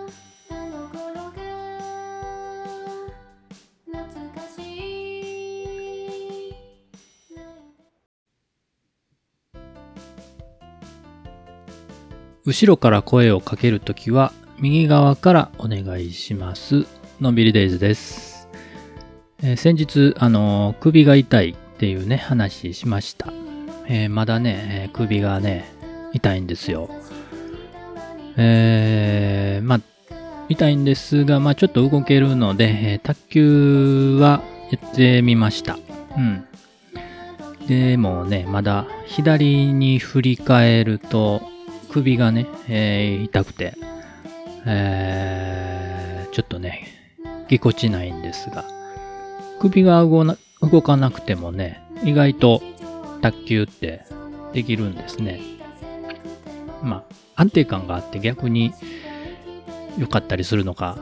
[12.47, 16.87] 後ろから声をかけるときは、右側からお願いします。
[17.21, 18.49] のんびりデイズです。
[19.43, 23.33] えー、先日、あのー、首が痛いっていうね、話しました。
[23.89, 25.69] えー、まだね、首がね、
[26.13, 26.89] 痛いんですよ。
[28.37, 29.81] えー、まあ、
[30.49, 35.79] 痛いんですが、まあ、ちょっと動けるので、え卓球はやってみました。
[36.17, 36.45] うん。
[37.67, 41.56] でもね、まだ左に振り返ると、
[41.97, 43.73] 首がね、えー、痛くて、
[44.67, 46.89] えー、ちょっとね、
[47.49, 48.67] ぎこちないんですが、
[49.61, 52.61] 首が動かなくてもね、意外と
[53.23, 54.05] 卓球って
[54.53, 55.41] できるんですね。
[56.83, 58.75] まあ、安定感があって逆に
[59.97, 60.99] 良かったりするのか、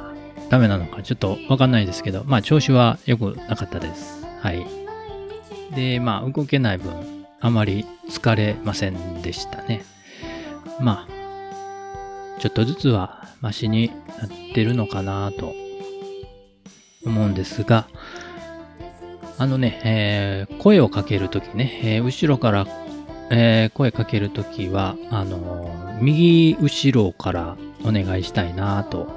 [0.49, 4.25] ダメなのか、ちょっとわかんないですけど、まあ、調子は良くなかったです。
[4.41, 4.65] はい。
[5.75, 9.85] で、まあ、動けない分、あまり疲れませんでしたね。
[10.81, 13.89] まあ、ちょっとずつはマシに
[14.21, 15.53] なってるのかなと
[17.05, 17.87] 思うんですが、
[19.37, 22.67] あのね、えー、声をかけるときね、えー、後ろから、
[23.31, 29.09] えー、声かけるときは、あの右後ろからお願いしたいなと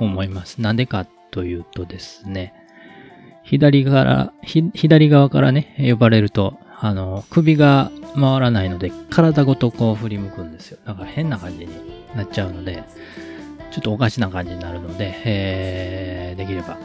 [0.00, 0.60] 思います。
[0.60, 2.54] なんでかというとですね、
[3.42, 10.78] 左から、左側からね、呼ばれると、あの、首が回らないので、体ごとこう振り向くんですよ。
[10.84, 11.72] だから変な感じに
[12.14, 12.84] なっちゃうので、
[13.70, 16.78] ちょっとおかしな感じになるので、えー、できれば、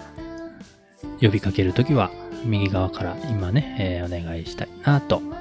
[1.22, 2.12] 呼びかけるときは、
[2.46, 5.34] 右側から今ね、えー、お願いしたいなと思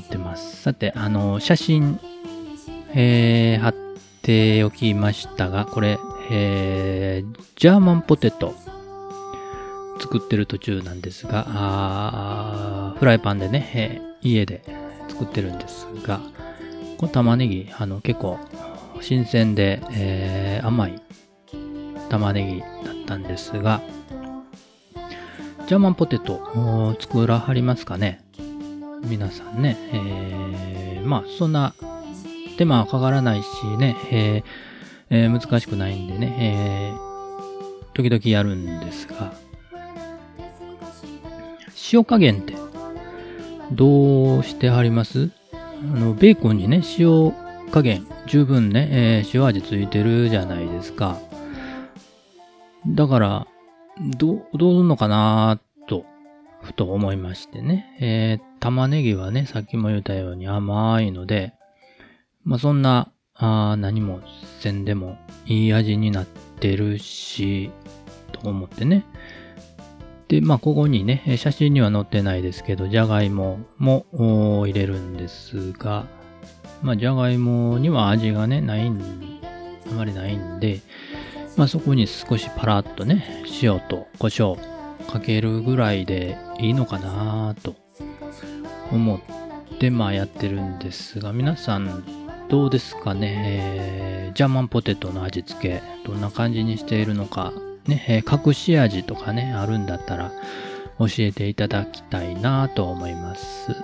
[0.00, 0.62] ってます。
[0.62, 1.98] さて、あの、写真、
[2.94, 3.74] えー、貼っ
[4.22, 5.98] ておきましたが、これ、
[6.30, 8.54] えー、ジャーマンポテト
[10.00, 14.62] 作ってる途中なんですが、あフライパンでね、家で
[15.08, 16.20] 作ってるんですが、
[16.98, 18.38] この玉ねぎ、あの、結構
[19.00, 21.00] 新鮮で、えー、甘い
[22.08, 23.80] 玉ねぎだったんですが、
[25.66, 28.24] ジャーマンポテト作らはりますかね？
[29.04, 31.74] 皆さんね、えー、まあそんな
[32.58, 33.46] 手間はかからないし
[33.78, 34.44] ね、えー
[35.10, 39.32] えー、難しくないんでね、えー、時々やるんですが、
[41.92, 42.54] 塩加減って
[43.72, 45.30] どうしてはります？
[45.52, 47.32] あの、ベーコンにね、塩
[47.70, 51.18] 加減十分ね、えー、塩味ついてるじゃないですか。
[52.86, 53.46] だから、
[54.18, 56.04] どう、どうするのかなと、
[56.62, 57.96] ふと思いましてね。
[58.00, 61.54] えー、玉ねぎはね、さっきも言ったように甘いので、
[62.44, 64.20] まあ、そんな、あ何も
[64.58, 65.16] せんでも
[65.46, 67.70] いい味になってるし、
[68.32, 69.04] と思ってね。
[70.30, 76.06] で、まあ、ここにね、写真には載ってないですけど、じゃがいもも入れるんですが、
[76.82, 79.02] まあ、じゃがいもには味がね、ないん、
[79.90, 80.82] あまりないんで、
[81.56, 84.56] まあ、そこに少しパラッとね、塩と胡椒
[85.08, 87.74] かけるぐらいでいいのかなと
[88.92, 89.20] 思っ
[89.80, 92.04] て、まあやってるんですが、皆さん
[92.48, 97.52] どうですかね、えー、ジャーマンポテトの味付け、どんな感じにしているのか、
[97.90, 100.32] ね、え、隠し味とかね、あるんだったら
[100.98, 103.76] 教えていただきたいなと思います。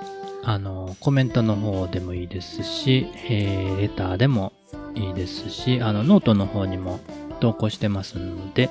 [0.44, 4.52] あの、コメントの方でもいいですし、えー、レターでも
[4.94, 7.00] いいですし、あの、ノートの方にも
[7.40, 8.70] 投稿してますので、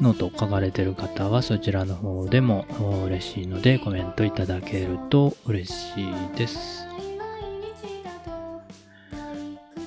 [0.00, 2.66] ノートを書かれてる方はそちらの方でも
[3.06, 6.84] 嬉しいのでコメントいただけると嬉しいです。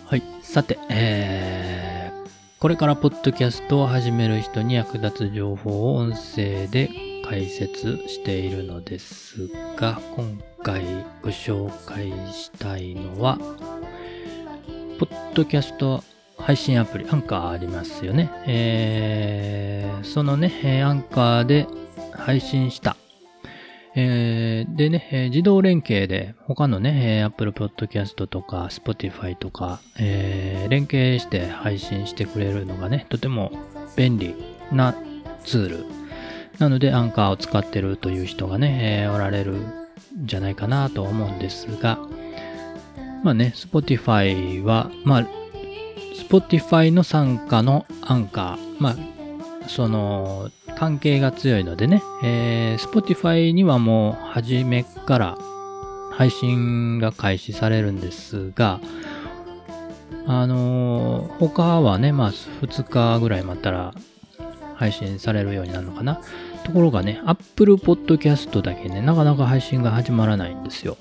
[0.06, 0.24] はい。
[0.42, 1.97] さて、えー、
[2.60, 6.90] これからポッドキャストを始める人に役立つ情報を音声で
[7.24, 10.84] 解説しているのですが、今回
[11.22, 13.38] ご紹介したいのは、
[14.98, 16.04] ポッドキャスト
[16.40, 18.32] 配信アプリ、アンカーありますよね。
[18.48, 21.68] えー、そのね、アンカーで
[22.12, 22.98] 配信した。
[24.00, 33.52] えー、でね、え自動連携で他のねえ、Apple Podcast とか Spotify とか、えー、連携して配信してくれるのがね、とても
[33.96, 34.36] 便利
[34.72, 34.94] な
[35.44, 35.86] ツール。
[36.60, 39.88] なので、アンカーを使ってるという人がね、えー、おられるん
[40.26, 41.98] じゃないかなと思うんですが、
[43.24, 45.28] まあね、Spotify は、まあ、
[46.30, 48.96] Spotify の参加のアンカー、まあ、
[49.68, 55.38] その、関係が強いのでね、えー、Spotify にはもう初めから
[56.12, 58.80] 配信が開始されるんですが、
[60.28, 63.96] あのー、他はね、まあ、2日ぐらい待ったら
[64.76, 66.22] 配信されるようになるのかな。
[66.64, 70.98] ところがね、Apple Podcast だけね、なかなか配信が始まらないんですよ。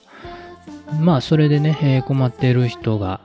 [1.00, 3.20] まあ、それでね、えー、困っている人が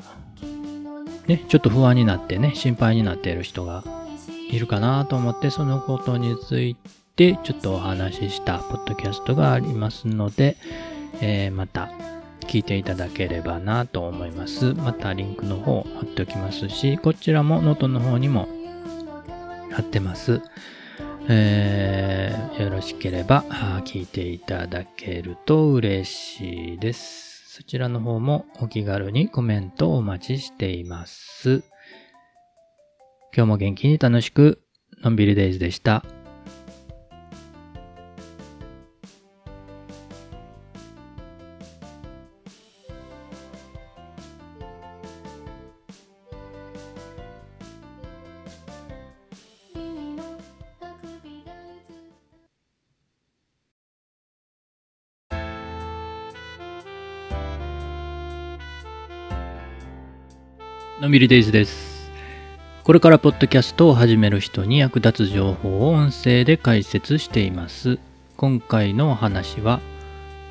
[1.28, 3.86] ね、ちょっと不安になってね、心配になっている人が
[4.52, 6.76] いるかなと思って、そのことについ
[7.16, 10.58] てちょっとお話ししたポッドキャストがありますので、
[11.22, 11.89] えー、また
[12.41, 14.74] 聞いていただければなと思います。
[14.74, 18.47] またリンクの方貼っておきますし、こちらもノートの方にも
[19.72, 20.41] 貼ってます。
[21.30, 23.43] えー、よろしければ
[23.86, 27.54] 聞いていただけると嬉しいです。
[27.54, 31.64] そちらの方もお気軽にコメントをお待ちしています。
[33.34, 34.62] 今日も元気に楽しく、
[35.02, 36.04] のんびりデイズでした。
[61.00, 61.91] のんびりデイズです。
[62.92, 68.00] これからポッドキャストを始める人に役立つ情報を音声で解説しています。
[68.36, 69.80] 今回のお話は、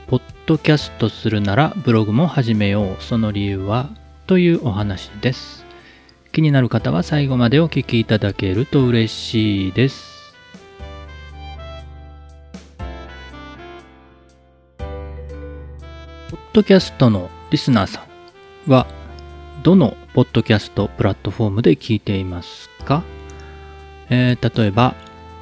[0.07, 3.03] ポッドキャストするならブログも始めよう。
[3.03, 3.91] その理由は
[4.27, 5.67] というお話です。
[6.33, 10.35] 気になる方は最後までお聞きいただけると嬉しいです。
[14.79, 18.07] ポッドキャストのリスナーさ
[18.67, 18.87] んは
[19.63, 23.05] どのポッドキャストプラットフォームで聞いていますか、
[24.09, 24.95] えー、例えば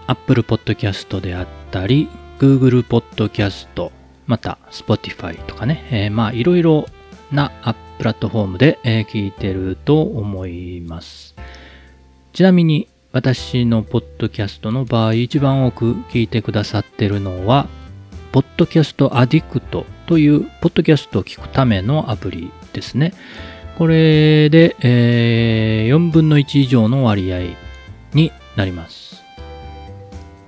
[0.06, 2.08] Apple Podcast であったり
[2.38, 3.90] Google Podcast
[4.26, 6.86] また Spotify とかね、えー、まあいろいろ
[7.32, 7.50] な
[7.98, 11.34] プラットフォームで、聞いてると思います。
[12.32, 17.66] ちなみに私のポッドキャストの場合一番多く聞いてくださってるのは
[18.32, 23.14] ポッドキャストアディクトというポッドキャストを聞くためのアプリですね。
[23.78, 27.56] これで、えー、4分の1以上の割合
[28.12, 29.22] になります。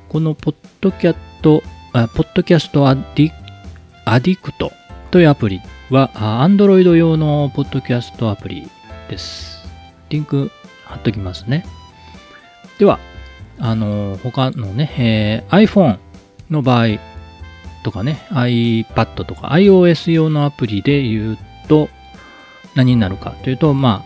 [0.08, 1.62] このポッドキャット、
[1.92, 3.30] あポッドキャストアディ
[4.04, 4.72] アディクト
[5.12, 5.60] というアプリ
[5.90, 8.68] は、Android 用のポッドキャストアプリ
[9.08, 9.64] です。
[10.08, 10.50] リンク
[10.84, 11.64] 貼っときますね。
[12.80, 12.98] では、
[13.60, 16.00] あの、他のね、えー、iPhone
[16.50, 16.86] の場合
[17.84, 21.88] とかね、iPad とか iOS 用のアプリで言うと、
[22.74, 24.04] 何になるかというと、ま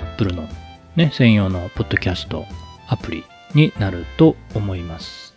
[0.00, 0.48] あ、Apple の
[0.96, 2.46] ね、専用のポッドキャスト
[2.88, 5.34] アプリになると思います。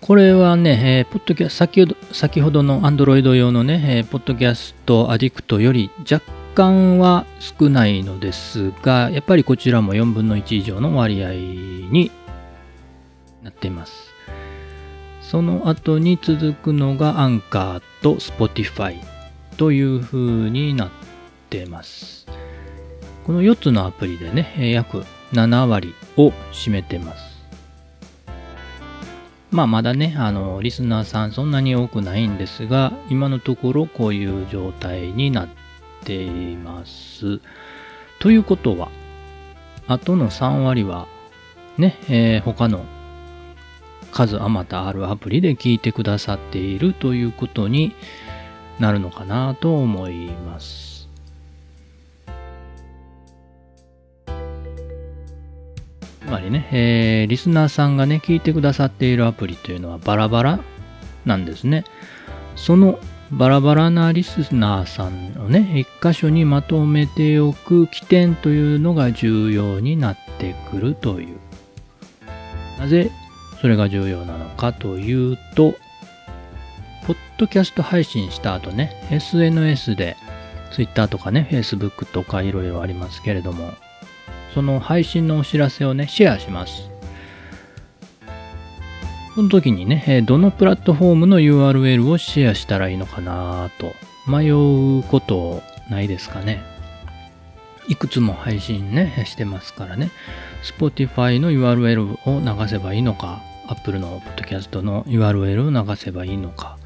[0.00, 12.10] これはね、えー、ポッドキャ先ほど先ほどの Android 用のね、えー、ポッドキャストアディクトより若干は少ないのですが、やっぱりこちらも4分の1以上の割合に
[13.42, 13.92] なっています。
[15.20, 18.96] その後に続くのがアンカーと Spotify
[19.58, 20.90] という風になっ
[21.50, 22.26] てます。
[23.26, 27.38] この4つのアプリでね、約7割を占めてます。
[29.50, 35.48] まあまだね、あの、リスナーさんそんなに多くないんですが、今のところこういう状態になっ
[36.04, 37.40] ています。
[38.20, 38.90] ということは、
[39.88, 41.08] あとの3割は、
[41.76, 42.84] ね、えー、他の
[44.12, 47.94] 数あまたあるアプリで聞いてくださっているということに
[48.78, 51.08] なるのかなと思います。
[56.20, 60.60] つまりね、えー、リスナーさんがね、聞いてくださっているアプリというのはバラバラ
[61.24, 61.84] なんですね。
[62.54, 62.98] その
[63.30, 71.36] バラバラなリスナーさんをね、一箇所にまとめておく起点というのが重要になってくるという。
[72.78, 73.10] なぜ
[73.60, 75.74] それが重要なのかというと、
[77.08, 80.14] ポッドキャスト配信した後ね、SNS で
[80.72, 83.72] Twitter とかね、Facebook とかいろいろありますけれども、
[84.52, 86.90] その配信のお知らせをね、シェアします。
[89.34, 93.94] その時にね、どのプラットフォームの URL をシェアしたらいいのかなと
[94.30, 96.62] 迷うことないですかね。
[97.88, 100.10] いくつも配信ね、してますからね。
[100.62, 106.77] Spotify の URL を流せばいいのか、Apple の Podcast の URL を流せばいいのか、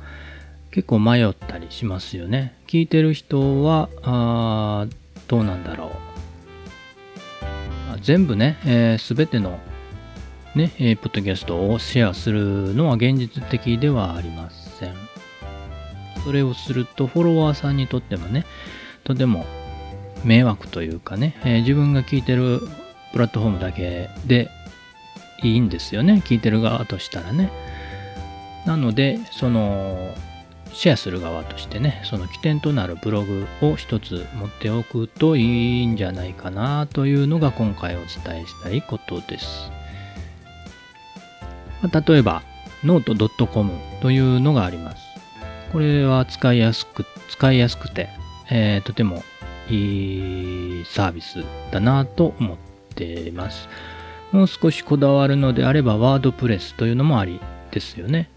[0.72, 2.54] 結構迷ったりしますよね。
[2.66, 4.86] 聞いてる人は、あ
[5.28, 5.90] どうなんだろう。
[8.00, 9.60] 全部ね、す、えー、べ、ての
[10.54, 14.94] ね、えー、ポッドキャストをシェアするのは現実的ではありません。
[16.24, 18.46] それをすると、フォロワーさんにとってもね、
[19.04, 19.44] とても
[20.24, 22.60] 迷惑というかね、えー、自分が聞いてる
[23.12, 24.48] プラットフォームだけで
[25.42, 26.22] いいんですよね。
[26.24, 27.52] 聞いてる側としたらね。
[28.64, 30.14] なので、その、
[30.72, 39.70] シェアする側としてね、その起点となるブログを一つ持っておくといいんじゃないかなというのが今回お伝えしたいことです。
[41.82, 42.42] ま、例えば、
[42.84, 45.02] ノート .com というのがあります。
[45.72, 48.08] これは使いやすく、使いやすくて、
[48.50, 49.22] えー、とても
[49.70, 52.56] いいサービスだなと思っ
[52.94, 53.68] ています。
[54.32, 58.30] もう少しこだわるのであれば、 WordPress というのもありですよね。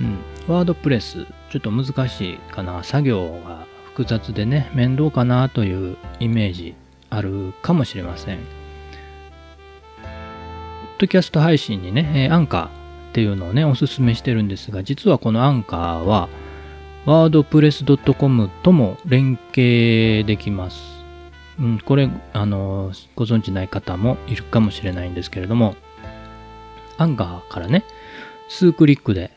[0.00, 0.18] うん。
[0.48, 2.82] WordPress、ちょっと難しいかな。
[2.82, 6.74] 作業が複雑でね、面倒かなというイメージ
[7.10, 8.38] あるかもしれません。
[8.38, 8.42] ポ
[10.02, 12.70] ッドキャスト配信にね、えアンカーっ
[13.12, 16.28] ていうのをね、おすすめしてるんですが、実はこのアンカーは、
[17.06, 21.04] ワードプレス .com とも連携できます。
[21.58, 25.76] うん、これ、あの、ご存知ない方もいるかもしれないんですけれども、
[26.96, 27.84] アンカーからね、
[28.48, 29.30] 数クリックで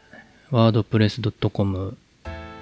[0.51, 1.97] ワードプレス .com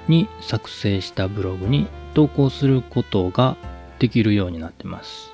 [0.07, 3.57] に作成したブログに投稿することが
[3.99, 5.31] できるようになってます。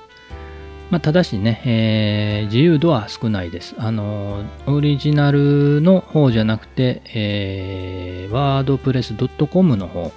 [0.90, 3.74] まあ、ただしね、えー、自由度は少ないです。
[3.78, 10.12] あの、オリジナルの方じゃなくて、えー、wordpress.com の方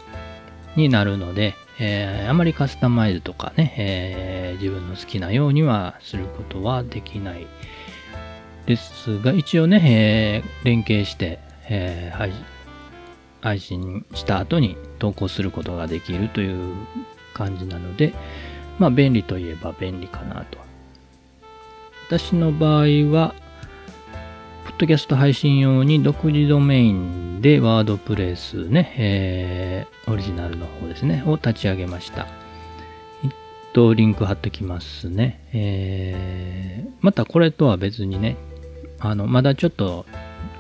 [0.76, 7.48] になるので、えー、あまりカスタマイズとかね、えー、自分の好きなようにはすることはできない
[8.66, 11.40] ですが、一応ね、えー、連携して、
[11.70, 12.32] えー、
[13.42, 16.76] 配信した後に投稿することができるという
[17.34, 18.14] 感じなので、
[18.80, 20.58] まあ便利といえば便利かなと。
[22.08, 23.34] 私の場合は、
[24.66, 32.28] ポッドキャスト配信用に独自ドメインでワードプレスね、えー、オリジナルの方ですね、を立ち上げました。
[33.24, 33.32] えっ
[33.74, 35.40] と、リンク貼っときますね。
[35.54, 38.38] えー、またこれとは別にね、
[39.00, 40.06] あの、まだちょっと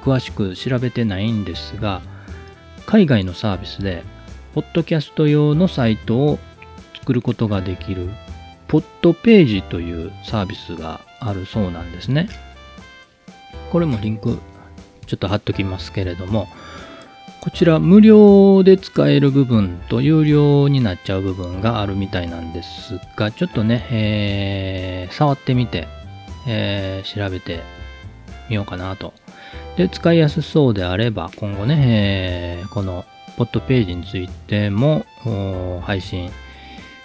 [0.05, 2.03] 詳しく調べてないんですが、
[2.85, 4.03] 海外のサービスで、
[4.53, 6.37] ポッドキャスト用のサイトを
[6.93, 8.11] 作ることができる、
[8.67, 12.29] ポッドページというサービスがあるそうなんですね。
[13.71, 14.37] これもリンク
[15.07, 16.47] ちょっと貼っときますけれども、
[17.41, 25.87] こちら無料で使える部分と有料になっちゃう部分があるみたいなんですが、ちょっとね、えー、触ってみて、
[26.47, 27.63] えー、調べて
[28.49, 29.13] みようかなと
[29.77, 33.05] で、使いやすそうであれば、今後ね、えー、この
[33.37, 35.05] ポッドページについても
[35.81, 36.31] 配信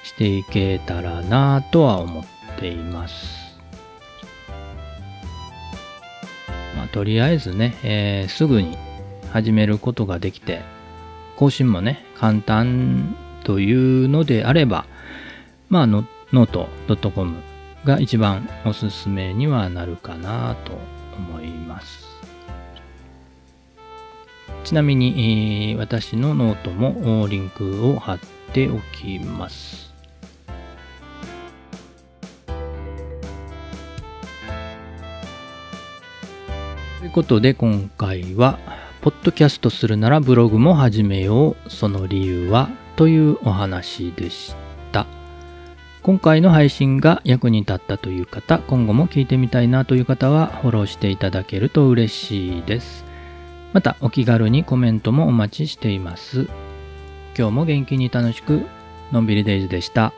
[0.04, 2.24] していけたらなとは思っ
[2.58, 3.40] ています。
[6.76, 8.78] まあ、とりあえずね、えー、すぐに
[9.32, 10.62] 始めることができて、
[11.36, 14.86] 更新もね、簡単というのであれば、
[15.68, 16.68] まあ、ノート
[17.10, 17.36] .com
[17.84, 20.72] が一番おすすめにはなるかなと
[21.16, 22.09] 思います。
[24.64, 28.18] ちなみに、えー、私のノートもリンクを貼っ
[28.52, 29.92] ておきます。
[36.98, 38.58] ということで今回は、
[39.00, 44.54] ポッドキャストするならブログも始めよう、その理由はというお話でし
[44.92, 45.06] た。
[46.02, 53.09] 今回の配信が役に立ったという方、今後も聞いてみたいなという方はフォローしていただけると嬉しいです。
[53.72, 56.48] またお気軽にコメントもお待ちしています。
[57.38, 58.66] 今日も元気に楽しく
[59.12, 60.12] のんびりデイズでした。